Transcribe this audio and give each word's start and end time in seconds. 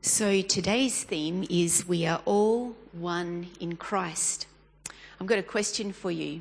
So 0.00 0.42
today's 0.42 1.02
theme 1.02 1.44
is 1.50 1.88
We 1.88 2.06
Are 2.06 2.22
All 2.24 2.76
One 2.92 3.48
in 3.58 3.74
Christ. 3.74 4.46
I've 5.20 5.26
got 5.26 5.40
a 5.40 5.42
question 5.42 5.92
for 5.92 6.12
you. 6.12 6.40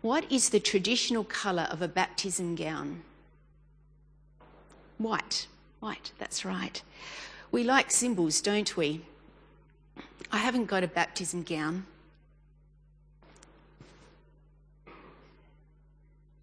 What 0.00 0.30
is 0.32 0.50
the 0.50 0.58
traditional 0.58 1.22
colour 1.22 1.68
of 1.70 1.80
a 1.80 1.86
baptism 1.86 2.56
gown? 2.56 3.02
White. 4.98 5.46
White, 5.78 6.10
that's 6.18 6.44
right. 6.44 6.82
We 7.52 7.62
like 7.62 7.92
symbols, 7.92 8.40
don't 8.40 8.76
we? 8.76 9.02
I 10.32 10.38
haven't 10.38 10.66
got 10.66 10.82
a 10.82 10.88
baptism 10.88 11.44
gown, 11.44 11.86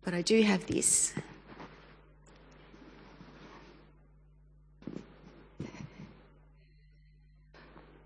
but 0.05 0.13
I 0.13 0.21
do 0.21 0.41
have 0.43 0.67
this. 0.67 1.13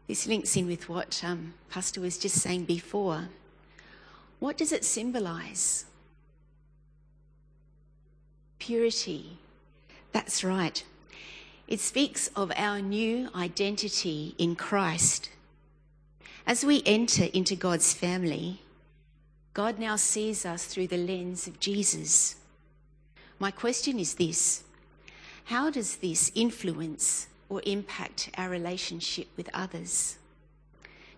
This 0.07 0.27
links 0.27 0.55
in 0.57 0.67
with 0.67 0.89
what 0.89 1.21
um, 1.23 1.53
Pastor 1.69 2.01
was 2.01 2.17
just 2.17 2.41
saying 2.41 2.65
before. 2.65 3.29
What 4.39 4.57
does 4.57 4.71
it 4.71 4.83
symbolise? 4.83 5.85
Purity. 8.59 9.37
That's 10.11 10.43
right. 10.43 10.83
It 11.67 11.79
speaks 11.79 12.29
of 12.35 12.51
our 12.57 12.81
new 12.81 13.29
identity 13.33 14.35
in 14.37 14.55
Christ. 14.55 15.29
As 16.45 16.65
we 16.65 16.83
enter 16.85 17.25
into 17.33 17.55
God's 17.55 17.93
family, 17.93 18.61
God 19.53 19.79
now 19.79 19.95
sees 19.95 20.45
us 20.45 20.65
through 20.65 20.87
the 20.87 20.97
lens 20.97 21.47
of 21.47 21.59
Jesus. 21.59 22.35
My 23.39 23.51
question 23.51 23.97
is 23.97 24.15
this 24.15 24.63
How 25.45 25.69
does 25.69 25.97
this 25.97 26.31
influence 26.35 27.27
or 27.53 27.61
impact 27.65 28.29
our 28.37 28.49
relationship 28.49 29.27
with 29.37 29.49
others? 29.53 30.17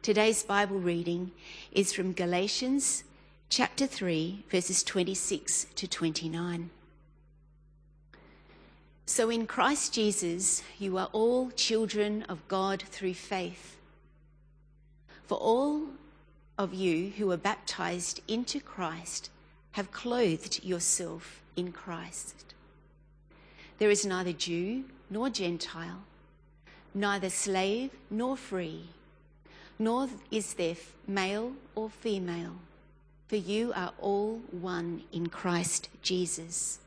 Today's 0.01 0.43
Bible 0.43 0.79
reading 0.79 1.31
is 1.71 1.93
from 1.93 2.11
Galatians 2.11 3.03
chapter 3.49 3.87
3, 3.87 4.43
verses 4.49 4.83
26 4.83 5.67
to 5.75 5.87
29. 5.87 6.69
So 9.05 9.29
in 9.29 9.47
Christ 9.47 9.93
Jesus, 9.93 10.61
you 10.77 10.97
are 10.97 11.09
all 11.13 11.51
children 11.51 12.23
of 12.23 12.45
God 12.47 12.81
through 12.81 13.13
faith. 13.13 13.77
For 15.23 15.37
all 15.37 15.83
of 16.57 16.73
you 16.73 17.11
who 17.17 17.31
are 17.31 17.37
baptized 17.37 18.21
into 18.27 18.59
Christ 18.59 19.29
have 19.71 19.91
clothed 19.91 20.63
yourself 20.63 21.41
in 21.55 21.71
Christ. 21.71 22.53
There 23.77 23.89
is 23.89 24.05
neither 24.05 24.33
Jew 24.33 24.85
nor 25.09 25.29
Gentile, 25.29 26.03
neither 26.95 27.29
slave 27.29 27.91
nor 28.09 28.37
free, 28.37 28.85
nor 29.77 30.07
is 30.31 30.53
there 30.53 30.77
male 31.05 31.51
or 31.75 31.89
female, 31.89 32.55
for 33.27 33.35
you 33.35 33.73
are 33.75 33.91
all 33.99 34.37
one 34.49 35.03
in 35.11 35.27
Christ 35.27 35.89
Jesus. 36.01 36.79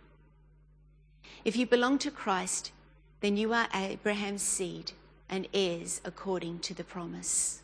If 1.44 1.56
you 1.56 1.66
belong 1.66 1.98
to 1.98 2.10
Christ, 2.10 2.72
then 3.20 3.36
you 3.36 3.52
are 3.52 3.68
Abraham's 3.74 4.42
seed 4.42 4.92
and 5.28 5.46
heirs 5.52 6.00
according 6.04 6.60
to 6.60 6.74
the 6.74 6.84
promise. 6.84 7.60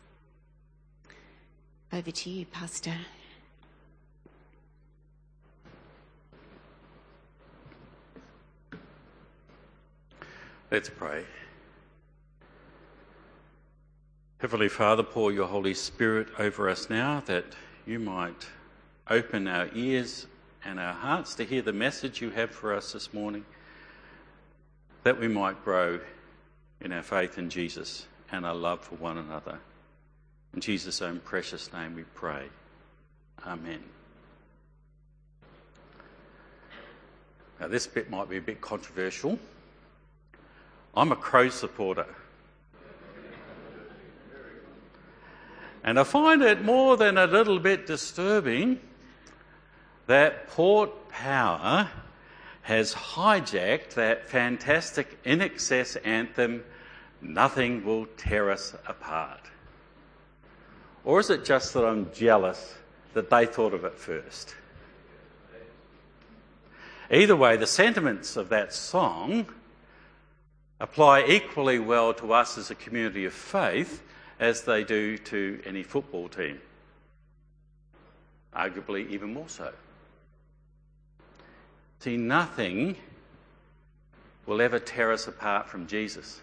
Over 1.91 2.11
to 2.11 2.29
you, 2.29 2.45
Pastor. 2.45 2.93
Let's 10.71 10.89
pray. 10.89 11.23
Heavenly 14.45 14.69
Father, 14.69 15.01
pour 15.01 15.31
your 15.31 15.47
Holy 15.47 15.73
Spirit 15.73 16.27
over 16.37 16.69
us 16.69 16.87
now 16.87 17.23
that 17.25 17.45
you 17.87 17.97
might 17.97 18.45
open 19.09 19.47
our 19.47 19.67
ears 19.73 20.27
and 20.63 20.79
our 20.79 20.93
hearts 20.93 21.33
to 21.33 21.43
hear 21.43 21.63
the 21.63 21.73
message 21.73 22.21
you 22.21 22.29
have 22.29 22.51
for 22.51 22.71
us 22.71 22.93
this 22.93 23.11
morning 23.11 23.43
that 25.01 25.19
we 25.19 25.27
might 25.27 25.65
grow 25.65 25.99
in 26.79 26.91
our 26.91 27.01
faith 27.01 27.39
in 27.39 27.49
Jesus 27.49 28.05
and 28.31 28.45
our 28.45 28.53
love 28.53 28.81
for 28.81 28.93
one 28.97 29.17
another. 29.17 29.57
In 30.53 30.61
Jesus' 30.61 31.01
own 31.01 31.21
precious 31.21 31.73
name 31.73 31.95
we 31.95 32.03
pray. 32.13 32.45
Amen. 33.47 33.83
Now, 37.59 37.67
this 37.67 37.87
bit 37.87 38.11
might 38.11 38.29
be 38.29 38.37
a 38.37 38.41
bit 38.41 38.61
controversial. 38.61 39.39
I'm 40.95 41.11
a 41.11 41.15
Crow 41.15 41.49
supporter. 41.49 42.05
And 45.85 45.99
I 45.99 46.03
find 46.03 46.41
it 46.41 46.65
more 46.65 46.97
than 46.97 47.15
a 47.15 47.27
little 47.27 47.59
bit 47.59 47.85
disturbing 47.85 48.79
that 50.07 50.47
Port 50.47 51.09
Power 51.09 51.91
has 52.63 52.95
hijacked 52.95 53.93
that 53.93 54.27
fantastic 54.27 55.21
INXS 55.23 55.97
anthem, 56.03 56.63
Nothing 57.21 57.85
Will 57.85 58.07
Tear 58.17 58.49
Us 58.49 58.75
Apart? 58.87 59.41
Or 61.03 61.19
is 61.19 61.29
it 61.29 61.45
just 61.45 61.75
that 61.75 61.85
I'm 61.85 62.11
jealous 62.11 62.73
that 63.13 63.29
they 63.29 63.45
thought 63.45 63.75
of 63.75 63.85
it 63.85 63.99
first? 63.99 64.55
Either 67.11 67.35
way, 67.35 67.57
the 67.57 67.67
sentiments 67.67 68.35
of 68.35 68.49
that 68.49 68.73
song 68.73 69.45
apply 70.79 71.25
equally 71.25 71.77
well 71.77 72.11
to 72.15 72.33
us 72.33 72.57
as 72.57 72.71
a 72.71 72.75
community 72.75 73.25
of 73.25 73.33
faith 73.33 74.01
as 74.39 74.63
they 74.63 74.83
do 74.83 75.17
to 75.17 75.61
any 75.65 75.83
football 75.83 76.27
team. 76.27 76.59
Arguably, 78.55 79.09
even 79.09 79.33
more 79.33 79.49
so. 79.49 79.71
See, 81.99 82.17
nothing 82.17 82.95
will 84.45 84.61
ever 84.61 84.79
tear 84.79 85.11
us 85.11 85.27
apart 85.27 85.67
from 85.67 85.87
Jesus. 85.87 86.41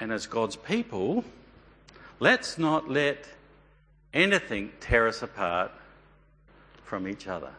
And 0.00 0.10
as 0.10 0.26
God's 0.26 0.56
people, 0.56 1.24
let's 2.18 2.58
not 2.58 2.90
let 2.90 3.28
anything 4.12 4.72
tear 4.80 5.06
us 5.06 5.22
apart 5.22 5.70
from 6.84 7.06
each 7.06 7.28
other. 7.28 7.50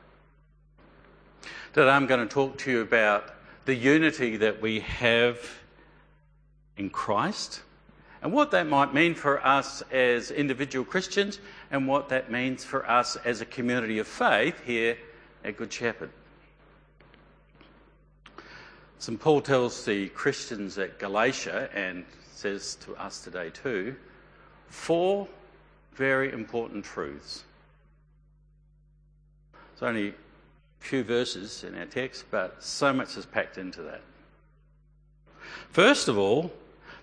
Today 1.73 1.89
I'm 1.89 2.05
going 2.05 2.27
to 2.27 2.31
talk 2.31 2.57
to 2.59 2.71
you 2.71 2.81
about 2.81 3.33
the 3.65 3.73
unity 3.73 4.37
that 4.37 4.61
we 4.61 4.81
have 4.81 5.39
in 6.77 6.89
Christ 6.89 7.61
and 8.21 8.31
what 8.31 8.51
that 8.51 8.67
might 8.67 8.93
mean 8.93 9.15
for 9.15 9.45
us 9.45 9.83
as 9.91 10.31
individual 10.31 10.85
Christians 10.85 11.39
and 11.71 11.87
what 11.87 12.09
that 12.09 12.31
means 12.31 12.63
for 12.63 12.89
us 12.89 13.17
as 13.17 13.41
a 13.41 13.45
community 13.45 13.99
of 13.99 14.07
faith 14.07 14.63
here 14.65 14.97
at 15.43 15.57
good 15.57 15.71
shepherd. 15.71 16.09
St. 18.97 19.19
Paul 19.19 19.41
tells 19.41 19.83
the 19.83 20.07
Christians 20.09 20.77
at 20.77 20.99
Galatia 20.99 21.69
and 21.73 22.05
says 22.33 22.75
to 22.85 22.95
us 22.95 23.21
today 23.21 23.49
too 23.49 23.95
four 24.69 25.27
very 25.93 26.31
important 26.31 26.85
truths. 26.85 27.43
It's 29.73 29.83
only 29.83 30.09
a 30.09 30.13
few 30.79 31.03
verses 31.03 31.65
in 31.65 31.77
our 31.77 31.85
text, 31.85 32.23
but 32.31 32.63
so 32.63 32.93
much 32.93 33.17
is 33.17 33.25
packed 33.25 33.57
into 33.57 33.81
that. 33.81 34.01
First 35.69 36.07
of 36.07 36.17
all, 36.17 36.51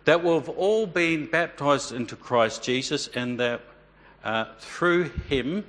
that 0.04 0.24
we've 0.24 0.48
all 0.48 0.86
been 0.86 1.26
baptized 1.26 1.92
into 1.92 2.16
Christ 2.16 2.62
Jesus 2.62 3.08
and 3.08 3.38
that 3.40 3.60
uh, 4.24 4.46
through 4.58 5.04
him 5.28 5.64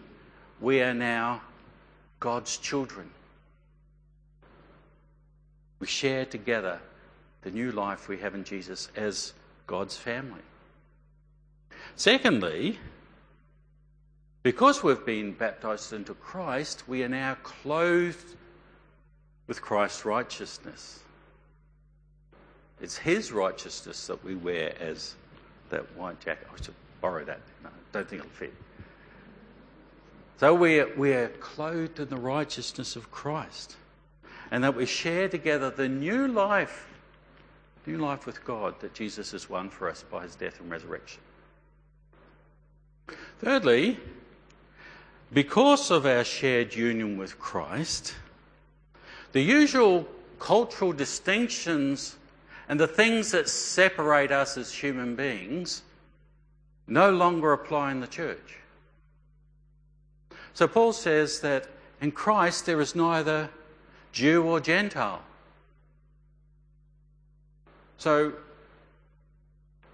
we 0.59 0.81
are 0.81 0.93
now 0.93 1.41
God's 2.19 2.57
children. 2.57 3.09
We 5.79 5.87
share 5.87 6.25
together 6.25 6.79
the 7.41 7.51
new 7.51 7.71
life 7.71 8.07
we 8.07 8.17
have 8.17 8.35
in 8.35 8.43
Jesus 8.43 8.89
as 8.95 9.33
God's 9.67 9.97
family. 9.97 10.41
Secondly, 11.95 12.77
because 14.43 14.83
we've 14.83 15.05
been 15.05 15.33
baptized 15.33 15.93
into 15.93 16.13
Christ, 16.13 16.87
we 16.87 17.03
are 17.03 17.09
now 17.09 17.35
clothed 17.43 18.35
with 19.47 19.61
Christ's 19.61 20.05
righteousness. 20.05 20.99
It's 22.81 22.97
His 22.97 23.31
righteousness 23.31 24.07
that 24.07 24.23
we 24.23 24.35
wear 24.35 24.73
as 24.79 25.15
that 25.69 25.85
white 25.95 26.19
jacket. 26.19 26.47
I 26.51 26.61
should 26.61 26.73
borrow 26.99 27.23
that. 27.25 27.39
No, 27.63 27.69
don't 27.93 28.07
think 28.07 28.21
it'll 28.21 28.31
fit. 28.31 28.53
So 30.39 30.55
we're, 30.55 30.91
we're 30.95 31.29
clothed 31.29 31.99
in 31.99 32.09
the 32.09 32.17
righteousness 32.17 32.95
of 32.95 33.11
Christ. 33.11 33.75
And 34.49 34.63
that 34.63 34.75
we 34.75 34.85
share 34.85 35.29
together 35.29 35.69
the 35.69 35.87
new 35.87 36.27
life, 36.27 36.87
new 37.85 37.97
life 37.97 38.25
with 38.25 38.43
God 38.43 38.79
that 38.81 38.93
Jesus 38.93 39.31
has 39.31 39.49
won 39.49 39.69
for 39.69 39.89
us 39.89 40.03
by 40.03 40.23
his 40.23 40.35
death 40.35 40.59
and 40.59 40.69
resurrection. 40.69 41.21
Thirdly, 43.39 43.97
because 45.31 45.91
of 45.91 46.05
our 46.05 46.23
shared 46.23 46.75
union 46.75 47.17
with 47.17 47.39
Christ, 47.39 48.15
the 49.31 49.41
usual 49.41 50.05
cultural 50.39 50.91
distinctions 50.91 52.17
and 52.71 52.79
the 52.79 52.87
things 52.87 53.31
that 53.31 53.49
separate 53.49 54.31
us 54.31 54.57
as 54.57 54.71
human 54.71 55.13
beings 55.13 55.81
no 56.87 57.11
longer 57.11 57.51
apply 57.51 57.91
in 57.91 57.99
the 57.99 58.07
church. 58.07 58.59
So 60.53 60.69
Paul 60.69 60.93
says 60.93 61.41
that 61.41 61.67
in 61.99 62.13
Christ 62.13 62.65
there 62.65 62.79
is 62.79 62.95
neither 62.95 63.49
Jew 64.13 64.43
or 64.43 64.61
Gentile. 64.61 65.21
So 67.97 68.31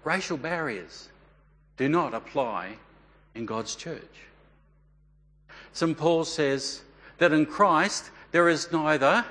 racial 0.04 0.36
barriers 0.36 1.08
do 1.78 1.88
not 1.88 2.14
apply 2.14 2.76
in 3.34 3.44
God's 3.44 3.74
church. 3.74 4.22
St. 5.72 5.98
Paul 5.98 6.24
says 6.24 6.82
that 7.18 7.32
in 7.32 7.44
Christ 7.44 8.12
there 8.30 8.48
is 8.48 8.70
neither 8.70 9.24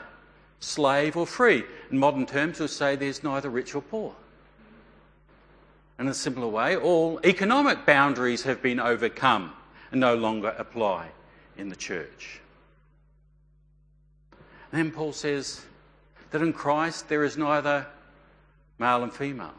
slave 0.59 1.15
or 1.15 1.25
free. 1.27 1.63
In 1.92 1.98
modern 1.98 2.25
terms, 2.25 2.59
we'll 2.59 2.68
say 2.68 2.95
there's 2.95 3.24
neither 3.24 3.50
rich 3.50 3.75
or 3.75 3.81
poor. 3.81 4.15
In 6.00 6.07
a 6.07 6.13
similar 6.13 6.48
way, 6.48 6.75
all 6.75 7.19
economic 7.24 7.86
boundaries 7.86 8.44
have 8.44 8.62
been 8.62 8.80
overcome 8.80 9.51
and 9.92 10.00
no 10.00 10.15
longer 10.15 10.54
apply 10.57 11.09
in 11.57 11.69
the 11.69 11.75
church. 11.75 12.39
And 14.71 14.80
then 14.80 14.92
Paul 14.92 15.13
says 15.13 15.62
that 16.31 16.42
in 16.42 16.54
Christ 16.54 17.10
there 17.10 17.24
is 17.24 17.38
neither 17.38 17.88
male 18.77 19.03
and 19.03 19.13
female. 19.13 19.53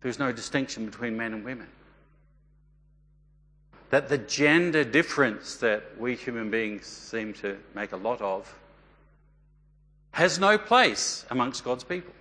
There's 0.00 0.18
no 0.18 0.32
distinction 0.32 0.86
between 0.86 1.16
men 1.16 1.32
and 1.32 1.44
women. 1.44 1.68
That 3.90 4.08
the 4.08 4.18
gender 4.18 4.84
difference 4.84 5.56
that 5.56 5.98
we 5.98 6.14
human 6.14 6.50
beings 6.50 6.86
seem 6.86 7.32
to 7.34 7.56
make 7.74 7.92
a 7.92 7.96
lot 7.96 8.20
of 8.20 8.52
has 10.18 10.40
no 10.40 10.58
place 10.58 11.24
amongst 11.30 11.62
God's 11.62 11.84
people. 11.84 12.12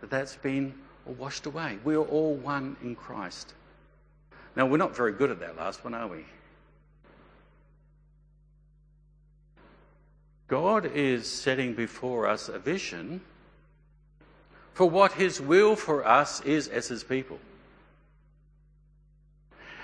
That 0.00 0.10
that's 0.10 0.34
been 0.34 0.74
washed 1.06 1.46
away. 1.46 1.78
We 1.84 1.94
are 1.94 2.02
all 2.02 2.34
one 2.34 2.76
in 2.82 2.96
Christ. 2.96 3.54
Now, 4.56 4.66
we're 4.66 4.78
not 4.78 4.96
very 4.96 5.12
good 5.12 5.30
at 5.30 5.38
that 5.38 5.56
last 5.56 5.84
one, 5.84 5.94
are 5.94 6.08
we? 6.08 6.24
God 10.48 10.90
is 10.92 11.30
setting 11.30 11.74
before 11.74 12.26
us 12.26 12.48
a 12.48 12.58
vision 12.58 13.20
for 14.74 14.90
what 14.90 15.12
His 15.12 15.40
will 15.40 15.76
for 15.76 16.04
us 16.04 16.40
is 16.40 16.66
as 16.66 16.88
His 16.88 17.04
people. 17.04 17.38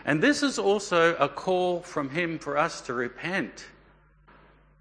And 0.04 0.20
this 0.20 0.42
is 0.42 0.58
also 0.58 1.14
a 1.14 1.28
call 1.28 1.80
from 1.80 2.10
Him 2.10 2.40
for 2.40 2.58
us 2.58 2.80
to 2.82 2.92
repent 2.92 3.66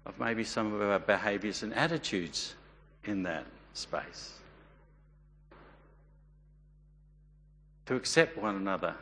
of 0.08 0.18
maybe 0.18 0.42
some 0.42 0.72
of 0.72 0.80
our 0.80 0.98
behaviours 0.98 1.62
and 1.62 1.72
attitudes 1.74 2.54
in 3.04 3.22
that 3.22 3.44
space. 3.74 4.32
To 7.86 7.94
accept 7.94 8.36
one 8.36 8.56
another 8.56 8.94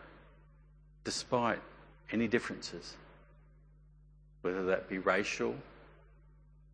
despite 1.04 1.60
any 2.12 2.26
differences, 2.28 2.96
whether 4.42 4.64
that 4.66 4.88
be 4.88 4.98
racial 4.98 5.54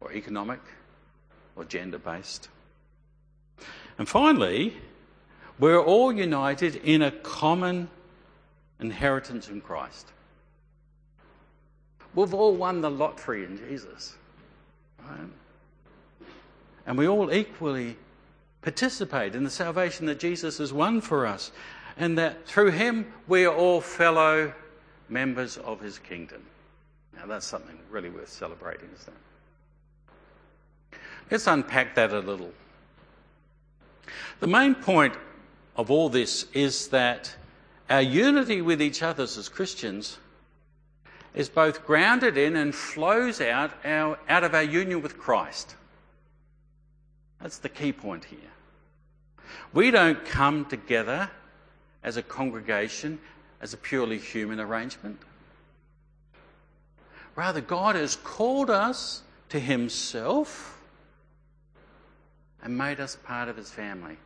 or 0.00 0.12
economic 0.12 0.60
or 1.54 1.64
gender 1.64 1.98
based. 1.98 2.48
And 3.98 4.08
finally, 4.08 4.76
we're 5.58 5.82
all 5.82 6.12
united 6.12 6.76
in 6.76 7.02
a 7.02 7.10
common 7.10 7.88
inheritance 8.80 9.48
in 9.48 9.60
Christ. 9.60 10.08
We've 12.14 12.34
all 12.34 12.54
won 12.54 12.80
the 12.80 12.90
lottery 12.90 13.44
in 13.44 13.56
Jesus. 13.56 14.16
Right? 15.08 16.28
And 16.86 16.98
we 16.98 17.06
all 17.06 17.32
equally 17.32 17.96
participate 18.62 19.34
in 19.34 19.44
the 19.44 19.50
salvation 19.50 20.06
that 20.06 20.18
Jesus 20.18 20.58
has 20.58 20.72
won 20.72 21.00
for 21.00 21.26
us. 21.26 21.52
And 21.96 22.16
that 22.18 22.46
through 22.46 22.70
him 22.70 23.12
we 23.28 23.44
are 23.44 23.54
all 23.54 23.80
fellow 23.80 24.52
members 25.08 25.58
of 25.58 25.80
his 25.80 25.98
kingdom. 25.98 26.42
Now 27.14 27.26
that's 27.26 27.46
something 27.46 27.78
really 27.90 28.08
worth 28.08 28.30
celebrating, 28.30 28.88
isn't 28.94 29.12
it? 30.92 30.98
Let's 31.30 31.46
unpack 31.46 31.94
that 31.94 32.12
a 32.12 32.20
little. 32.20 32.52
The 34.40 34.46
main 34.46 34.74
point 34.74 35.14
of 35.76 35.90
all 35.90 36.08
this 36.08 36.46
is 36.52 36.88
that 36.88 37.34
our 37.88 38.02
unity 38.02 38.60
with 38.60 38.82
each 38.82 39.02
other 39.02 39.24
as 39.24 39.48
Christians 39.48 40.18
is 41.34 41.48
both 41.48 41.86
grounded 41.86 42.36
in 42.36 42.56
and 42.56 42.74
flows 42.74 43.40
out, 43.40 43.72
our, 43.84 44.18
out 44.28 44.44
of 44.44 44.54
our 44.54 44.62
union 44.62 45.00
with 45.02 45.18
Christ. 45.18 45.76
That's 47.40 47.58
the 47.58 47.68
key 47.68 47.92
point 47.92 48.24
here. 48.24 48.38
We 49.72 49.90
don't 49.90 50.24
come 50.24 50.66
together 50.66 51.30
as 52.02 52.16
a 52.16 52.22
congregation 52.22 53.18
as 53.60 53.72
a 53.72 53.76
purely 53.76 54.18
human 54.18 54.60
arrangement. 54.60 55.18
Rather, 57.34 57.60
God 57.60 57.94
has 57.94 58.16
called 58.16 58.68
us 58.68 59.22
to 59.48 59.58
Himself 59.58 60.78
and 62.62 62.76
made 62.76 63.00
us 63.00 63.16
part 63.24 63.48
of 63.48 63.56
His 63.56 63.70
family. 63.70 64.16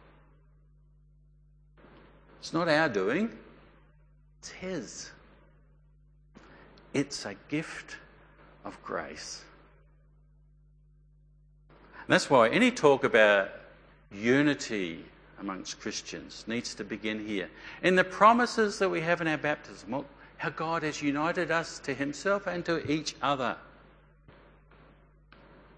It's 2.40 2.52
not 2.52 2.68
our 2.68 2.88
doing, 2.88 3.30
it's 4.40 4.50
His. 4.50 5.10
It's 6.96 7.26
a 7.26 7.34
gift 7.50 7.98
of 8.64 8.82
grace. 8.82 9.42
And 11.68 12.08
that's 12.08 12.30
why 12.30 12.48
any 12.48 12.70
talk 12.70 13.04
about 13.04 13.50
unity 14.10 15.04
amongst 15.38 15.78
Christians 15.78 16.44
needs 16.46 16.74
to 16.76 16.84
begin 16.84 17.26
here. 17.26 17.50
In 17.82 17.96
the 17.96 18.04
promises 18.04 18.78
that 18.78 18.88
we 18.88 19.02
have 19.02 19.20
in 19.20 19.28
our 19.28 19.36
baptism, 19.36 20.06
how 20.38 20.48
God 20.48 20.84
has 20.84 21.02
united 21.02 21.50
us 21.50 21.80
to 21.80 21.92
Himself 21.92 22.46
and 22.46 22.64
to 22.64 22.90
each 22.90 23.14
other. 23.20 23.58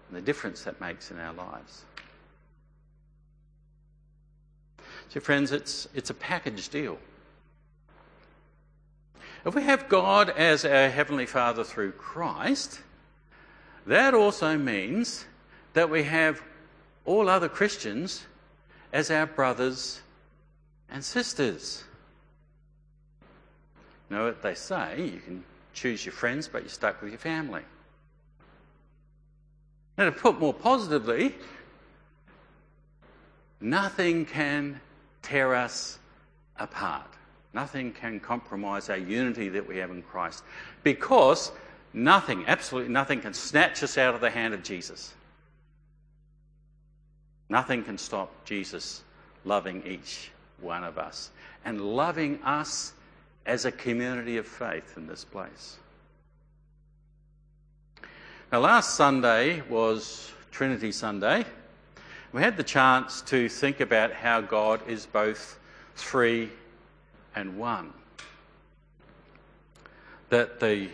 And 0.07 0.15
the 0.17 0.21
difference 0.21 0.63
that 0.63 0.79
makes 0.79 1.11
in 1.11 1.19
our 1.19 1.33
lives. 1.33 1.83
So, 5.09 5.19
friends, 5.19 5.51
it's, 5.51 5.89
it's 5.93 6.11
a 6.11 6.13
package 6.13 6.69
deal. 6.69 6.97
If 9.45 9.55
we 9.55 9.63
have 9.63 9.87
God 9.87 10.29
as 10.29 10.65
our 10.65 10.89
Heavenly 10.89 11.25
Father 11.25 11.63
through 11.63 11.93
Christ, 11.93 12.81
that 13.87 14.13
also 14.13 14.57
means 14.57 15.25
that 15.73 15.89
we 15.89 16.03
have 16.03 16.41
all 17.05 17.29
other 17.29 17.47
Christians 17.47 18.25
as 18.91 19.09
our 19.09 19.25
brothers 19.25 20.01
and 20.89 21.03
sisters. 21.03 21.83
You 24.09 24.17
know 24.17 24.25
what 24.25 24.41
they 24.41 24.55
say? 24.55 25.09
You 25.13 25.19
can 25.19 25.43
choose 25.73 26.05
your 26.05 26.13
friends, 26.13 26.47
but 26.47 26.63
you're 26.63 26.69
stuck 26.69 27.01
with 27.01 27.11
your 27.11 27.19
family. 27.19 27.61
Now, 29.97 30.05
to 30.05 30.11
put 30.11 30.39
more 30.39 30.53
positively, 30.53 31.35
nothing 33.61 34.25
can 34.25 34.81
tear 35.21 35.55
us 35.55 35.99
apart. 36.57 37.07
Nothing 37.53 37.91
can 37.91 38.19
compromise 38.19 38.89
our 38.89 38.97
unity 38.97 39.49
that 39.49 39.67
we 39.67 39.77
have 39.77 39.89
in 39.89 40.03
Christ 40.03 40.43
because 40.83 41.51
nothing, 41.93 42.43
absolutely 42.47 42.93
nothing, 42.93 43.21
can 43.21 43.33
snatch 43.33 43.81
us 43.81 43.97
out 43.97 44.13
of 44.13 44.21
the 44.21 44.29
hand 44.29 44.53
of 44.53 44.63
Jesus. 44.63 45.13
Nothing 47.49 47.83
can 47.83 47.97
stop 47.97 48.45
Jesus 48.45 49.03
loving 49.45 49.81
each 49.85 50.31
one 50.61 50.83
of 50.83 50.97
us 50.97 51.31
and 51.65 51.81
loving 51.81 52.41
us 52.43 52.93
as 53.45 53.65
a 53.65 53.71
community 53.71 54.37
of 54.37 54.47
faith 54.47 54.93
in 54.95 55.07
this 55.07 55.25
place. 55.25 55.77
Now, 58.51 58.59
last 58.59 58.95
Sunday 58.95 59.61
was 59.69 60.31
Trinity 60.51 60.91
Sunday. 60.91 61.45
We 62.31 62.41
had 62.43 62.57
the 62.57 62.63
chance 62.63 63.21
to 63.23 63.49
think 63.49 63.79
about 63.79 64.11
how 64.11 64.41
God 64.41 64.81
is 64.87 65.07
both 65.07 65.59
three 65.95 66.49
and 67.35 67.57
one. 67.57 67.93
That 70.29 70.59
the 70.59 70.89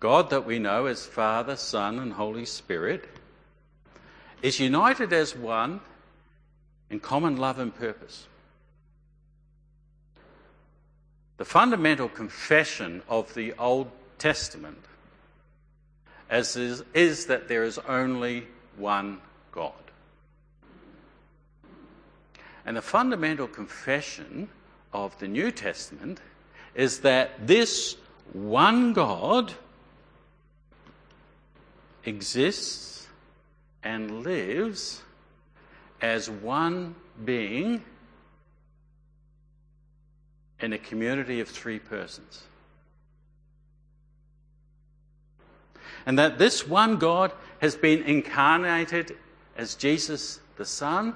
God 0.00 0.30
that 0.30 0.44
we 0.44 0.58
know 0.58 0.86
as 0.86 1.06
Father, 1.06 1.56
Son, 1.56 1.98
and 1.98 2.12
Holy 2.12 2.44
Spirit 2.44 3.08
is 4.42 4.58
united 4.58 5.12
as 5.12 5.36
one 5.36 5.80
in 6.90 6.98
common 7.00 7.36
love 7.36 7.58
and 7.58 7.74
purpose. 7.74 8.26
The 11.36 11.44
fundamental 11.44 12.08
confession 12.08 13.02
of 13.08 13.32
the 13.34 13.52
Old 13.54 13.90
Testament 14.18 14.84
as 16.32 16.56
is, 16.56 16.82
is 16.94 17.26
that 17.26 17.46
there 17.46 17.62
is 17.62 17.78
only 17.86 18.46
one 18.78 19.20
God. 19.52 19.74
And 22.64 22.76
the 22.76 22.82
fundamental 22.82 23.46
confession 23.46 24.48
of 24.92 25.18
the 25.18 25.28
New 25.28 25.50
Testament 25.50 26.20
is 26.74 27.00
that 27.00 27.46
this 27.46 27.96
one 28.32 28.92
God 28.92 29.52
exists 32.04 33.06
and 33.82 34.22
lives 34.22 35.02
as 36.00 36.28
one 36.28 36.94
being 37.24 37.82
in 40.60 40.72
a 40.72 40.78
community 40.78 41.40
of 41.40 41.48
three 41.48 41.78
persons. 41.78 42.44
And 46.06 46.18
that 46.18 46.38
this 46.38 46.66
one 46.66 46.96
God 46.96 47.32
has 47.60 47.76
been 47.76 48.02
incarnated 48.02 49.16
as 49.56 49.74
Jesus 49.74 50.40
the 50.56 50.64
Son 50.64 51.14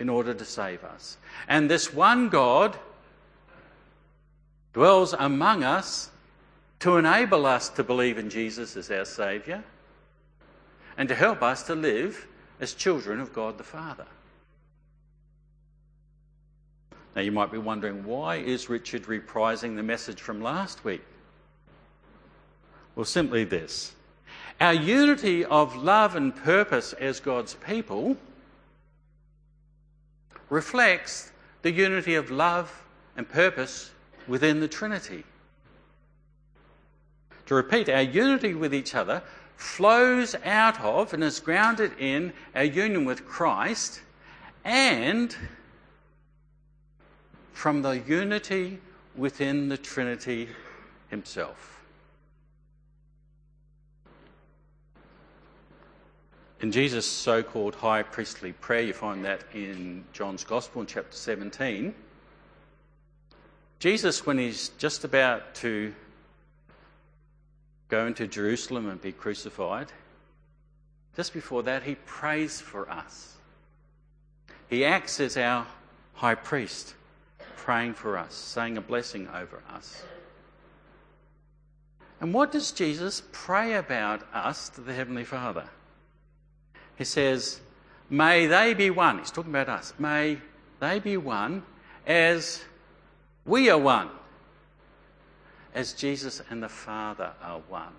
in 0.00 0.08
order 0.08 0.34
to 0.34 0.44
save 0.44 0.84
us. 0.84 1.16
And 1.48 1.70
this 1.70 1.92
one 1.92 2.28
God 2.28 2.78
dwells 4.72 5.12
among 5.12 5.64
us 5.64 6.10
to 6.80 6.96
enable 6.96 7.46
us 7.46 7.68
to 7.70 7.84
believe 7.84 8.18
in 8.18 8.30
Jesus 8.30 8.76
as 8.76 8.90
our 8.90 9.04
Saviour 9.04 9.62
and 10.96 11.08
to 11.08 11.14
help 11.14 11.42
us 11.42 11.62
to 11.64 11.74
live 11.74 12.26
as 12.60 12.74
children 12.74 13.20
of 13.20 13.32
God 13.32 13.58
the 13.58 13.64
Father. 13.64 14.06
Now 17.14 17.22
you 17.22 17.32
might 17.32 17.50
be 17.50 17.58
wondering 17.58 18.04
why 18.04 18.36
is 18.36 18.68
Richard 18.68 19.04
reprising 19.04 19.76
the 19.76 19.82
message 19.82 20.20
from 20.20 20.40
last 20.40 20.84
week? 20.84 21.02
Well, 22.94 23.04
simply 23.04 23.44
this. 23.44 23.92
Our 24.60 24.74
unity 24.74 25.44
of 25.44 25.74
love 25.74 26.16
and 26.16 26.34
purpose 26.34 26.92
as 26.94 27.18
God's 27.18 27.54
people 27.54 28.16
reflects 30.50 31.32
the 31.62 31.70
unity 31.70 32.14
of 32.16 32.30
love 32.30 32.84
and 33.16 33.28
purpose 33.28 33.92
within 34.28 34.60
the 34.60 34.68
Trinity. 34.68 35.24
To 37.46 37.54
repeat, 37.54 37.88
our 37.88 38.02
unity 38.02 38.54
with 38.54 38.74
each 38.74 38.94
other 38.94 39.22
flows 39.56 40.34
out 40.44 40.80
of 40.80 41.12
and 41.12 41.22
is 41.24 41.40
grounded 41.40 41.92
in 41.98 42.32
our 42.54 42.64
union 42.64 43.04
with 43.04 43.26
Christ 43.26 44.00
and 44.64 45.34
from 47.52 47.82
the 47.82 47.98
unity 47.98 48.78
within 49.16 49.68
the 49.68 49.76
Trinity 49.76 50.48
Himself. 51.08 51.79
In 56.60 56.70
Jesus' 56.70 57.06
so 57.06 57.42
called 57.42 57.74
high 57.74 58.02
priestly 58.02 58.52
prayer, 58.52 58.82
you 58.82 58.92
find 58.92 59.24
that 59.24 59.44
in 59.54 60.04
John's 60.12 60.44
Gospel 60.44 60.82
in 60.82 60.86
chapter 60.86 61.16
17. 61.16 61.94
Jesus, 63.78 64.26
when 64.26 64.36
he's 64.36 64.68
just 64.76 65.04
about 65.04 65.54
to 65.56 65.94
go 67.88 68.06
into 68.06 68.26
Jerusalem 68.26 68.90
and 68.90 69.00
be 69.00 69.10
crucified, 69.10 69.90
just 71.16 71.32
before 71.32 71.62
that, 71.62 71.82
he 71.82 71.94
prays 71.94 72.60
for 72.60 72.90
us. 72.90 73.36
He 74.68 74.84
acts 74.84 75.18
as 75.18 75.38
our 75.38 75.66
high 76.12 76.34
priest, 76.34 76.94
praying 77.56 77.94
for 77.94 78.18
us, 78.18 78.34
saying 78.34 78.76
a 78.76 78.82
blessing 78.82 79.28
over 79.28 79.62
us. 79.70 80.02
And 82.20 82.34
what 82.34 82.52
does 82.52 82.70
Jesus 82.70 83.22
pray 83.32 83.74
about 83.74 84.22
us 84.34 84.68
to 84.70 84.82
the 84.82 84.92
Heavenly 84.92 85.24
Father? 85.24 85.64
He 87.00 87.06
says, 87.06 87.62
May 88.10 88.44
they 88.46 88.74
be 88.74 88.90
one. 88.90 89.20
He's 89.20 89.30
talking 89.30 89.52
about 89.52 89.70
us. 89.70 89.94
May 89.98 90.36
they 90.80 90.98
be 90.98 91.16
one 91.16 91.62
as 92.06 92.62
we 93.46 93.70
are 93.70 93.78
one. 93.78 94.10
As 95.74 95.94
Jesus 95.94 96.42
and 96.50 96.62
the 96.62 96.68
Father 96.68 97.32
are 97.42 97.60
one. 97.70 97.94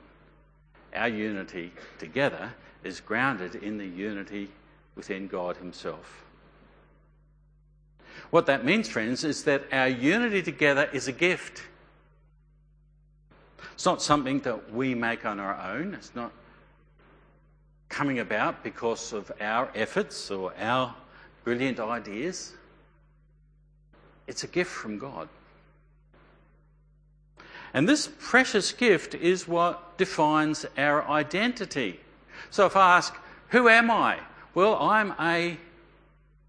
Our 0.96 1.08
unity 1.08 1.74
together 1.98 2.54
is 2.84 3.00
grounded 3.00 3.56
in 3.56 3.80
the 3.80 3.88
unity 3.88 4.52
within 4.96 5.28
God 5.28 5.58
Himself. 5.58 6.24
What 8.30 8.46
that 8.46 8.64
means, 8.64 8.88
friends, 8.88 9.24
is 9.24 9.46
that 9.46 9.64
our 9.72 9.88
unity 9.88 10.44
together 10.44 10.88
is 10.94 11.08
a 11.08 11.12
gift. 11.12 11.64
It's 13.74 13.86
not 13.86 14.00
something 14.00 14.42
that 14.42 14.72
we 14.72 14.94
make 14.94 15.26
on 15.26 15.40
our 15.40 15.60
own. 15.74 15.96
It's 15.96 16.14
not 16.14 16.32
coming 18.02 18.18
about 18.18 18.64
because 18.64 19.14
of 19.14 19.32
our 19.40 19.70
efforts 19.76 20.32
or 20.32 20.52
our 20.58 20.92
brilliant 21.44 21.80
ideas. 21.80 22.54
It's 24.26 24.44
a 24.44 24.48
gift 24.48 24.72
from 24.72 24.98
God. 24.98 25.30
And 27.76 27.88
this 27.88 28.10
precious 28.20 28.72
gift 28.72 29.14
is 29.14 29.48
what 29.48 30.00
defines 30.00 30.66
our 30.80 31.08
identity. 31.08 32.00
So 32.50 32.66
if 32.66 32.76
I 32.76 32.98
ask, 32.98 33.14
Who 33.50 33.70
am 33.70 33.92
I? 33.92 34.18
Well, 34.56 34.82
I'm 34.82 35.14
a 35.20 35.58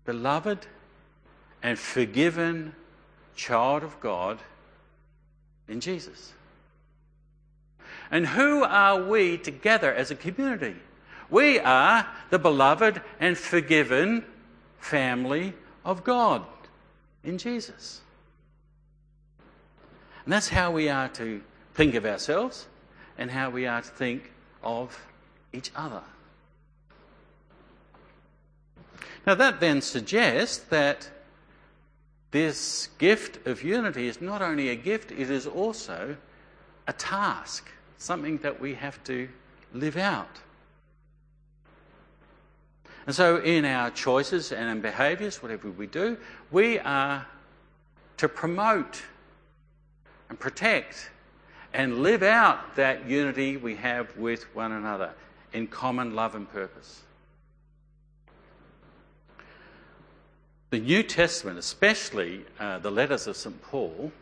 beloved 0.07 0.67
and 1.63 1.79
forgiven 1.79 2.75
child 3.37 3.83
of 3.83 4.01
God 4.01 4.39
in 5.69 5.81
Jesus. 5.81 6.33
And 8.11 8.27
who 8.27 8.65
are 8.65 9.03
we 9.05 9.37
together 9.37 9.93
as 9.93 10.11
a 10.11 10.15
community? 10.15 10.77
We 11.33 11.59
are 11.61 12.07
the 12.29 12.39
beloved 12.39 13.01
and 13.19 13.39
forgiven 13.39 14.27
family 14.79 15.55
of 15.83 16.05
God 16.05 16.45
in 17.25 17.39
Jesus. 17.39 18.03
And 20.27 20.33
that's 20.33 20.51
how 20.51 20.71
we 20.73 20.91
are 20.91 21.09
to 21.09 21.41
think 21.73 21.95
of 21.95 22.05
ourselves 22.05 22.67
and 23.17 23.31
how 23.31 23.49
we 23.49 23.67
are 23.67 23.81
to 23.81 23.89
think 23.89 24.31
of 24.63 25.07
each 25.55 25.71
other. 25.75 26.03
Now, 29.27 29.35
that 29.35 29.59
then 29.59 29.81
suggests 29.81 30.59
that 30.65 31.09
this 32.31 32.91
gift 32.99 33.47
of 33.47 33.63
unity 33.63 34.07
is 34.07 34.21
not 34.21 34.43
only 34.43 34.69
a 34.69 34.77
gift, 34.77 35.11
it 35.11 35.31
is 35.31 35.47
also 35.47 36.15
a 36.87 36.93
task, 36.93 37.71
something 37.97 38.37
that 38.39 38.61
we 38.61 38.75
have 38.75 39.03
to 39.05 39.31
live 39.73 39.97
out. 39.97 40.41
And 43.07 43.15
so, 43.15 43.39
in 43.39 43.65
our 43.65 43.91
choices 43.91 44.53
and 44.53 44.71
in 44.71 44.81
behaviours, 44.81 45.43
whatever 45.43 45.71
we 45.71 45.87
do, 45.87 46.17
we 46.51 46.79
are 46.79 47.27
to 48.19 48.29
promote 48.29 49.03
and 50.29 50.39
protect 50.39 51.11
and 51.75 52.03
live 52.03 52.23
out 52.23 52.77
that 52.77 53.09
unity 53.09 53.57
we 53.57 53.75
have 53.77 54.17
with 54.17 54.45
one 54.55 54.73
another 54.73 55.13
in 55.53 55.67
common 55.67 56.15
love 56.15 56.35
and 56.35 56.51
purpose. 56.51 57.03
The 60.71 60.79
New 60.79 61.03
Testament, 61.03 61.59
especially 61.59 62.45
uh, 62.59 62.79
the 62.79 62.91
letters 62.91 63.27
of 63.27 63.37
St. 63.37 63.61
Paul, 63.63 64.13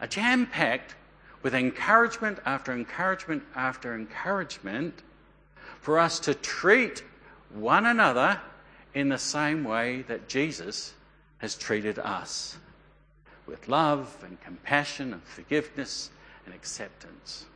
are 0.00 0.06
jam 0.06 0.46
packed 0.46 0.94
with 1.42 1.54
encouragement 1.54 2.38
after 2.46 2.72
encouragement 2.72 3.42
after 3.54 3.94
encouragement 3.94 5.02
for 5.80 5.98
us 5.98 6.20
to 6.20 6.34
treat 6.34 7.02
one 7.54 7.86
another 7.86 8.40
in 8.94 9.08
the 9.08 9.18
same 9.18 9.64
way 9.64 10.02
that 10.02 10.28
Jesus 10.28 10.94
has 11.38 11.54
treated 11.56 11.98
us 11.98 12.56
with 13.46 13.68
love 13.68 14.16
and 14.24 14.40
compassion 14.40 15.12
and 15.12 15.22
forgiveness 15.24 16.10
and 16.46 16.54
acceptance. 16.54 17.46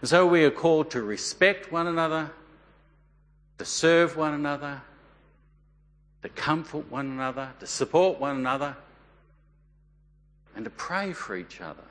And 0.00 0.08
so 0.08 0.26
we 0.26 0.44
are 0.44 0.50
called 0.50 0.90
to 0.92 1.02
respect 1.02 1.72
one 1.72 1.86
another, 1.86 2.30
to 3.58 3.64
serve 3.64 4.16
one 4.16 4.34
another, 4.34 4.80
to 6.22 6.28
comfort 6.28 6.90
one 6.90 7.06
another, 7.06 7.50
to 7.60 7.66
support 7.66 8.20
one 8.20 8.36
another, 8.36 8.76
and 10.54 10.64
to 10.64 10.70
pray 10.70 11.12
for 11.12 11.36
each 11.36 11.60
other. 11.60 11.82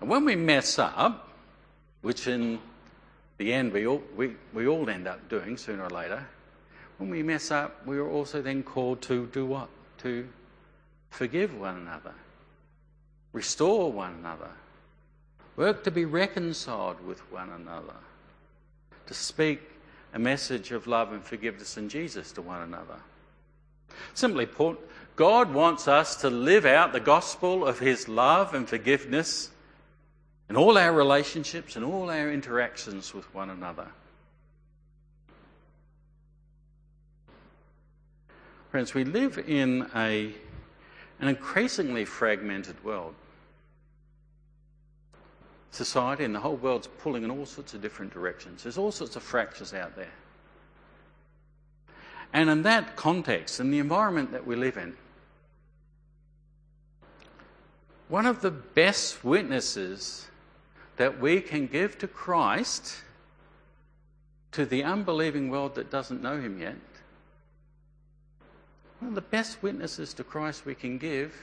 And 0.00 0.10
when 0.10 0.24
we 0.24 0.36
mess 0.36 0.78
up, 0.78 1.30
which 2.02 2.26
in 2.26 2.58
the 3.38 3.52
end 3.52 3.72
we 3.72 3.86
all, 3.86 4.02
we, 4.16 4.34
we 4.54 4.66
all 4.66 4.88
end 4.88 5.06
up 5.06 5.28
doing 5.28 5.56
sooner 5.56 5.84
or 5.84 5.90
later, 5.90 6.26
when 6.98 7.10
we 7.10 7.22
mess 7.22 7.50
up, 7.50 7.86
we 7.86 7.98
are 7.98 8.08
also 8.08 8.40
then 8.40 8.62
called 8.62 9.02
to 9.02 9.26
do 9.26 9.44
what? 9.44 9.68
To 9.98 10.26
forgive 11.10 11.58
one 11.58 11.76
another, 11.76 12.14
restore 13.32 13.92
one 13.92 14.14
another, 14.14 14.50
work 15.56 15.84
to 15.84 15.90
be 15.90 16.04
reconciled 16.04 17.00
with 17.06 17.20
one 17.32 17.50
another, 17.50 17.96
to 19.06 19.14
speak 19.14 19.60
a 20.14 20.18
message 20.18 20.72
of 20.72 20.86
love 20.86 21.12
and 21.12 21.22
forgiveness 21.22 21.76
in 21.76 21.88
Jesus 21.88 22.32
to 22.32 22.42
one 22.42 22.62
another. 22.62 22.96
Simply 24.14 24.46
put, 24.46 24.78
God 25.14 25.52
wants 25.52 25.88
us 25.88 26.16
to 26.16 26.30
live 26.30 26.64
out 26.64 26.92
the 26.92 27.00
gospel 27.00 27.66
of 27.66 27.78
His 27.78 28.08
love 28.08 28.54
and 28.54 28.68
forgiveness 28.68 29.50
in 30.48 30.56
all 30.56 30.78
our 30.78 30.92
relationships 30.92 31.76
and 31.76 31.84
all 31.84 32.10
our 32.10 32.30
interactions 32.30 33.12
with 33.12 33.32
one 33.34 33.50
another. 33.50 33.88
Friends, 38.70 38.94
we 38.94 39.04
live 39.04 39.38
in 39.46 39.88
a, 39.94 40.34
an 41.20 41.28
increasingly 41.28 42.04
fragmented 42.04 42.82
world. 42.84 43.14
society 45.76 46.24
and 46.24 46.34
the 46.34 46.40
whole 46.40 46.56
world's 46.56 46.86
pulling 46.86 47.22
in 47.22 47.30
all 47.30 47.46
sorts 47.46 47.74
of 47.74 47.82
different 47.82 48.12
directions. 48.12 48.62
There's 48.62 48.78
all 48.78 48.90
sorts 48.90 49.14
of 49.16 49.22
fractures 49.22 49.74
out 49.74 49.94
there. 49.94 50.12
And 52.32 52.50
in 52.50 52.62
that 52.62 52.96
context, 52.96 53.60
in 53.60 53.70
the 53.70 53.78
environment 53.78 54.32
that 54.32 54.46
we 54.46 54.56
live 54.56 54.76
in, 54.76 54.96
one 58.08 58.26
of 58.26 58.40
the 58.40 58.50
best 58.50 59.24
witnesses 59.24 60.28
that 60.96 61.20
we 61.20 61.40
can 61.40 61.66
give 61.66 61.98
to 61.98 62.08
Christ 62.08 62.96
to 64.52 64.64
the 64.64 64.82
unbelieving 64.84 65.50
world 65.50 65.74
that 65.74 65.90
doesn't 65.90 66.22
know 66.22 66.40
him 66.40 66.58
yet, 66.60 66.76
one 69.00 69.10
of 69.10 69.14
the 69.14 69.20
best 69.20 69.62
witnesses 69.62 70.14
to 70.14 70.24
Christ 70.24 70.64
we 70.64 70.74
can 70.74 70.96
give 70.96 71.34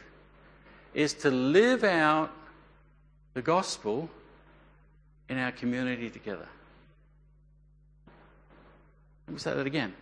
is 0.93 1.13
to 1.15 1.29
live 1.29 1.83
out 1.83 2.31
the 3.33 3.41
gospel 3.41 4.09
in 5.29 5.37
our 5.37 5.51
community 5.51 6.09
together. 6.09 6.47
Let 9.27 9.33
me 9.33 9.39
say 9.39 9.53
that 9.53 9.67
again. 9.67 9.93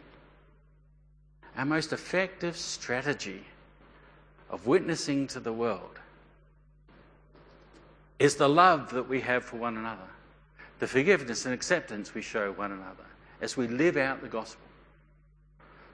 Our 1.58 1.66
most 1.66 1.94
effective 1.94 2.56
strategy 2.56 3.44
of 4.50 4.68
witnessing 4.68 5.28
to 5.28 5.40
the 5.40 5.54
world 5.54 6.00
is 8.22 8.36
the 8.36 8.48
love 8.48 8.92
that 8.92 9.10
we 9.10 9.20
have 9.22 9.44
for 9.44 9.58
one 9.58 9.78
another, 9.78 10.08
the 10.78 10.86
forgiveness 10.86 11.46
and 11.46 11.54
acceptance 11.56 12.14
we 12.14 12.22
show 12.22 12.52
one 12.52 12.72
another 12.72 13.04
as 13.42 13.58
we 13.58 13.68
live 13.68 13.98
out 13.98 14.22
the 14.22 14.28
gospel. 14.28 14.62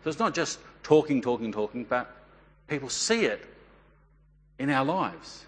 So 0.04 0.10
it's 0.10 0.20
not 0.20 0.36
just 0.36 0.60
talking, 0.84 1.22
talking, 1.22 1.54
talking, 1.54 1.86
but 1.86 2.14
people 2.68 2.90
see 2.90 3.24
it 3.24 3.46
in 4.60 4.70
our 4.70 4.84
lives, 4.84 5.46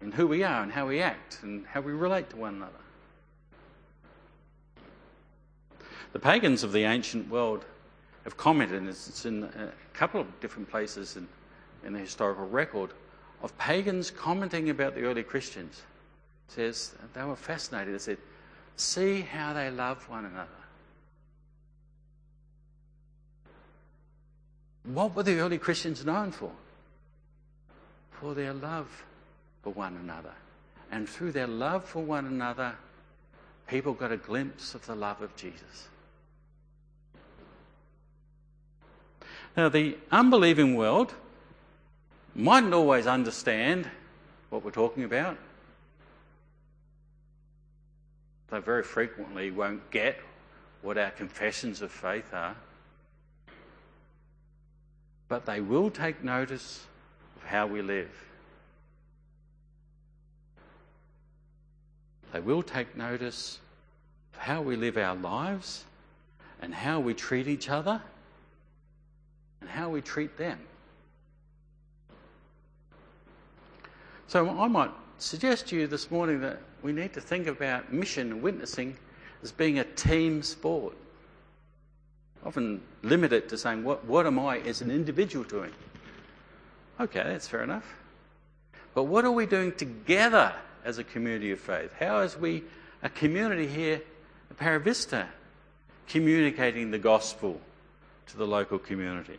in 0.00 0.12
who 0.12 0.26
we 0.26 0.42
are 0.42 0.62
and 0.62 0.72
how 0.72 0.86
we 0.88 1.02
act 1.02 1.40
and 1.42 1.66
how 1.66 1.82
we 1.82 1.92
relate 1.92 2.30
to 2.30 2.36
one 2.36 2.54
another. 2.54 2.72
The 6.14 6.18
pagans 6.20 6.62
of 6.62 6.72
the 6.72 6.84
ancient 6.84 7.28
world 7.28 7.66
have 8.22 8.38
commented, 8.38 8.78
and 8.78 8.88
it's 8.88 9.26
in 9.26 9.44
a 9.44 9.72
couple 9.92 10.22
of 10.22 10.40
different 10.40 10.70
places 10.70 11.16
in, 11.16 11.28
in 11.84 11.92
the 11.92 11.98
historical 11.98 12.48
record, 12.48 12.90
of 13.42 13.56
pagans 13.58 14.10
commenting 14.10 14.70
about 14.70 14.94
the 14.94 15.02
early 15.02 15.22
Christians. 15.22 15.82
Says 16.48 16.94
they 17.14 17.24
were 17.24 17.36
fascinated. 17.36 17.94
They 17.94 17.98
said, 17.98 18.18
See 18.76 19.20
how 19.20 19.52
they 19.52 19.70
love 19.70 20.08
one 20.08 20.24
another. 20.24 20.48
What 24.84 25.14
were 25.14 25.22
the 25.22 25.38
early 25.38 25.58
Christians 25.58 26.04
known 26.04 26.30
for? 26.30 26.50
For 28.10 28.34
their 28.34 28.52
love 28.52 29.04
for 29.62 29.72
one 29.72 29.96
another. 29.96 30.34
And 30.90 31.08
through 31.08 31.32
their 31.32 31.46
love 31.46 31.84
for 31.84 32.02
one 32.02 32.26
another, 32.26 32.74
people 33.66 33.94
got 33.94 34.12
a 34.12 34.16
glimpse 34.16 34.74
of 34.74 34.84
the 34.86 34.94
love 34.94 35.22
of 35.22 35.34
Jesus. 35.36 35.88
Now, 39.56 39.68
the 39.68 39.96
unbelieving 40.10 40.76
world 40.76 41.14
mightn't 42.34 42.74
always 42.74 43.06
understand 43.06 43.88
what 44.50 44.64
we're 44.64 44.72
talking 44.72 45.04
about. 45.04 45.38
They 48.50 48.60
very 48.60 48.82
frequently 48.82 49.50
won't 49.50 49.90
get 49.90 50.18
what 50.82 50.98
our 50.98 51.10
confessions 51.10 51.82
of 51.82 51.90
faith 51.90 52.32
are. 52.32 52.56
But 55.28 55.46
they 55.46 55.60
will 55.60 55.90
take 55.90 56.22
notice 56.22 56.86
of 57.36 57.42
how 57.44 57.66
we 57.66 57.80
live. 57.82 58.10
They 62.32 62.40
will 62.40 62.62
take 62.62 62.96
notice 62.96 63.60
of 64.34 64.40
how 64.40 64.60
we 64.60 64.76
live 64.76 64.98
our 64.98 65.14
lives 65.14 65.84
and 66.60 66.74
how 66.74 67.00
we 67.00 67.14
treat 67.14 67.48
each 67.48 67.70
other 67.70 68.02
and 69.60 69.70
how 69.70 69.88
we 69.88 70.00
treat 70.00 70.36
them. 70.36 70.58
So 74.26 74.48
I 74.58 74.68
might 74.68 74.90
suggest 75.18 75.68
to 75.68 75.76
you 75.76 75.86
this 75.86 76.10
morning 76.10 76.40
that 76.40 76.60
we 76.84 76.92
need 76.92 77.14
to 77.14 77.20
think 77.20 77.46
about 77.46 77.90
mission 77.92 78.30
and 78.30 78.42
witnessing 78.42 78.94
as 79.42 79.50
being 79.50 79.78
a 79.78 79.84
team 79.84 80.42
sport. 80.42 80.94
Often 82.44 82.82
limit 83.02 83.32
it 83.32 83.48
to 83.48 83.58
saying, 83.58 83.82
what, 83.82 84.04
what 84.04 84.26
am 84.26 84.38
I 84.38 84.58
as 84.58 84.82
an 84.82 84.90
individual 84.90 85.46
doing? 85.46 85.72
Okay, 87.00 87.22
that's 87.22 87.48
fair 87.48 87.62
enough. 87.62 87.94
But 88.92 89.04
what 89.04 89.24
are 89.24 89.30
we 89.30 89.46
doing 89.46 89.72
together 89.72 90.52
as 90.84 90.98
a 90.98 91.04
community 91.04 91.52
of 91.52 91.58
faith? 91.58 91.90
How 91.98 92.20
is 92.20 92.36
we, 92.36 92.62
a 93.02 93.08
community 93.08 93.66
here 93.66 94.02
at 94.50 94.56
Para 94.58 94.78
Vista, 94.78 95.26
communicating 96.06 96.90
the 96.90 96.98
gospel 96.98 97.58
to 98.26 98.36
the 98.36 98.46
local 98.46 98.78
community? 98.78 99.38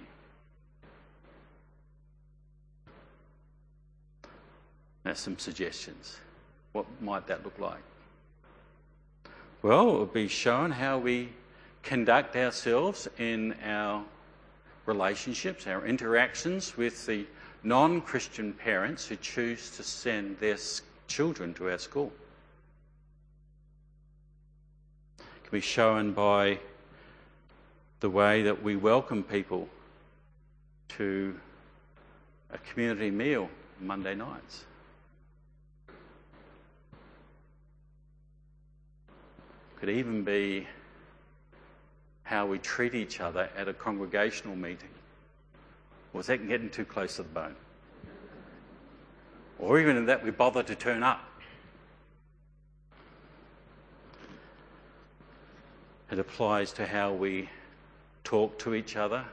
Now, 5.05 5.13
some 5.13 5.37
suggestions. 5.37 6.17
What 6.75 7.01
might 7.01 7.25
that 7.27 7.41
look 7.45 7.57
like? 7.57 7.79
Well, 9.61 9.95
it 9.95 9.99
would 9.99 10.13
be 10.13 10.27
shown 10.27 10.71
how 10.71 10.97
we 10.97 11.29
conduct 11.83 12.35
ourselves 12.35 13.07
in 13.17 13.55
our 13.63 14.03
relationships, 14.85 15.67
our 15.67 15.85
interactions 15.85 16.75
with 16.75 17.05
the 17.05 17.27
non 17.63 18.01
Christian 18.01 18.51
parents 18.51 19.07
who 19.07 19.15
choose 19.15 19.69
to 19.77 19.83
send 19.83 20.37
their 20.39 20.57
children 21.07 21.53
to 21.53 21.69
our 21.69 21.77
school. 21.77 22.11
It 25.19 25.43
can 25.43 25.51
be 25.51 25.61
shown 25.61 26.11
by 26.11 26.59
the 28.01 28.09
way 28.09 28.41
that 28.41 28.61
we 28.61 28.75
welcome 28.75 29.23
people 29.23 29.69
to 30.89 31.39
a 32.51 32.57
community 32.57 33.11
meal 33.11 33.49
Monday 33.79 34.13
nights. 34.13 34.65
Could 39.79 39.89
even 39.89 40.23
be 40.23 40.67
how 42.23 42.45
we 42.45 42.57
treat 42.57 42.95
each 42.95 43.21
other 43.21 43.49
at 43.55 43.67
a 43.67 43.73
congregational 43.73 44.55
meeting. 44.55 44.89
Was 46.13 46.27
that 46.27 46.47
getting 46.47 46.69
too 46.69 46.85
close 46.85 47.17
to 47.17 47.23
the 47.23 47.29
bone? 47.29 47.55
Or 49.59 49.79
even 49.79 49.95
in 49.95 50.05
that 50.07 50.23
we 50.23 50.31
bother 50.31 50.63
to 50.63 50.75
turn 50.75 51.03
up. 51.03 51.23
It 56.11 56.19
applies 56.19 56.71
to 56.73 56.85
how 56.85 57.13
we 57.13 57.49
talk 58.23 58.57
to 58.59 58.75
each 58.75 58.95
other, 58.95 59.25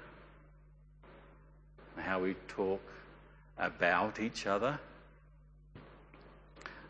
how 1.97 2.21
we 2.21 2.35
talk 2.49 2.83
about 3.59 4.21
each 4.21 4.47
other, 4.47 4.79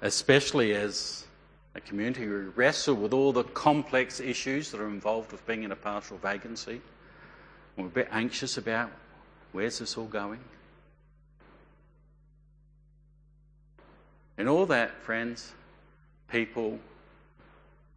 especially 0.00 0.74
as 0.74 1.26
a 1.74 1.80
community 1.80 2.24
who 2.24 2.52
wrestle 2.54 2.94
with 2.94 3.14
all 3.14 3.32
the 3.32 3.44
complex 3.44 4.20
issues 4.20 4.70
that 4.70 4.80
are 4.80 4.88
involved 4.88 5.32
with 5.32 5.46
being 5.46 5.62
in 5.62 5.72
a 5.72 5.76
pastoral 5.76 6.20
vacancy. 6.20 6.80
We're 7.76 7.86
a 7.86 7.88
bit 7.88 8.08
anxious 8.10 8.58
about 8.58 8.90
where's 9.52 9.78
this 9.78 9.96
all 9.96 10.04
going. 10.04 10.40
In 14.36 14.48
all 14.48 14.66
that, 14.66 15.02
friends, 15.02 15.52
people 16.28 16.78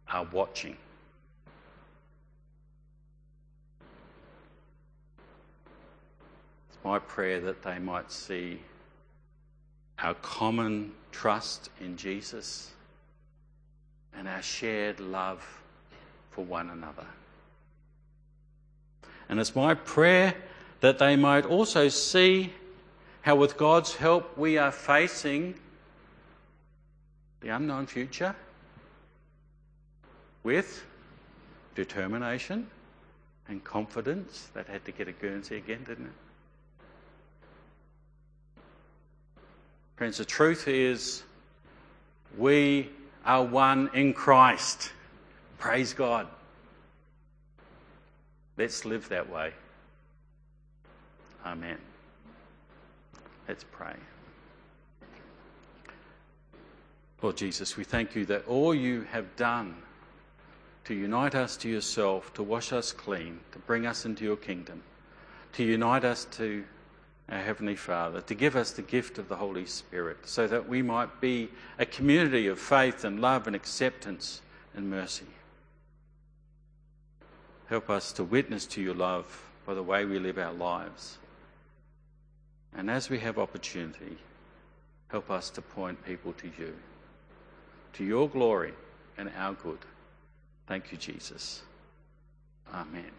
are 0.08 0.26
watching. 0.32 0.76
It's 6.68 6.78
my 6.84 6.98
prayer 6.98 7.40
that 7.40 7.62
they 7.62 7.78
might 7.78 8.10
see 8.10 8.60
our 9.98 10.14
common 10.14 10.92
trust 11.10 11.70
in 11.80 11.96
Jesus 11.96 12.70
and 14.16 14.28
our 14.28 14.42
shared 14.42 15.00
love 15.00 15.44
for 16.30 16.44
one 16.44 16.70
another. 16.70 17.06
And 19.28 19.40
it's 19.40 19.56
my 19.56 19.74
prayer 19.74 20.34
that 20.80 20.98
they 20.98 21.16
might 21.16 21.46
also 21.46 21.88
see 21.88 22.52
how, 23.22 23.36
with 23.36 23.56
God's 23.56 23.96
help, 23.96 24.38
we 24.38 24.56
are 24.56 24.70
facing 24.70 25.54
the 27.40 27.48
unknown 27.48 27.86
future 27.86 28.34
with 30.42 30.84
determination 31.74 32.68
and 33.48 33.64
confidence. 33.64 34.48
That 34.54 34.66
had 34.68 34.84
to 34.84 34.92
get 34.92 35.08
a 35.08 35.12
Guernsey 35.12 35.56
again, 35.56 35.84
didn't 35.86 36.06
it? 36.06 36.12
Friends, 39.96 40.18
the 40.18 40.24
truth 40.24 40.68
is 40.68 41.22
we 42.36 42.90
are 43.26 43.44
one 43.44 43.90
in 43.92 44.14
Christ. 44.14 44.92
Praise 45.58 45.92
God. 45.92 46.28
Let's 48.56 48.84
live 48.84 49.08
that 49.10 49.28
way. 49.28 49.52
Amen. 51.44 51.78
Let's 53.46 53.64
pray. 53.70 53.94
Lord 57.20 57.36
Jesus, 57.36 57.76
we 57.76 57.84
thank 57.84 58.14
you 58.14 58.24
that 58.26 58.46
all 58.46 58.74
you 58.74 59.02
have 59.10 59.34
done 59.36 59.74
to 60.84 60.94
unite 60.94 61.34
us 61.34 61.56
to 61.58 61.68
yourself, 61.68 62.32
to 62.34 62.42
wash 62.42 62.72
us 62.72 62.92
clean, 62.92 63.40
to 63.52 63.58
bring 63.58 63.86
us 63.86 64.04
into 64.04 64.24
your 64.24 64.36
kingdom, 64.36 64.82
to 65.54 65.64
unite 65.64 66.04
us 66.04 66.26
to 66.32 66.64
our 67.28 67.38
Heavenly 67.38 67.74
Father, 67.76 68.20
to 68.20 68.34
give 68.34 68.54
us 68.54 68.70
the 68.70 68.82
gift 68.82 69.18
of 69.18 69.28
the 69.28 69.36
Holy 69.36 69.66
Spirit, 69.66 70.18
so 70.24 70.46
that 70.46 70.68
we 70.68 70.80
might 70.80 71.20
be 71.20 71.48
a 71.78 71.86
community 71.86 72.46
of 72.46 72.58
faith 72.58 73.04
and 73.04 73.20
love 73.20 73.46
and 73.46 73.56
acceptance 73.56 74.42
and 74.74 74.88
mercy. 74.88 75.26
Help 77.68 77.90
us 77.90 78.12
to 78.12 78.22
witness 78.22 78.64
to 78.66 78.80
your 78.80 78.94
love 78.94 79.42
by 79.66 79.74
the 79.74 79.82
way 79.82 80.04
we 80.04 80.20
live 80.20 80.38
our 80.38 80.52
lives. 80.52 81.18
And 82.76 82.88
as 82.90 83.10
we 83.10 83.18
have 83.18 83.38
opportunity, 83.38 84.18
help 85.08 85.30
us 85.30 85.50
to 85.50 85.62
point 85.62 86.04
people 86.04 86.32
to 86.34 86.46
you, 86.58 86.74
to 87.94 88.04
your 88.04 88.28
glory 88.28 88.72
and 89.18 89.30
our 89.36 89.54
good. 89.54 89.78
Thank 90.68 90.92
you, 90.92 90.98
Jesus. 90.98 91.62
Amen. 92.72 93.10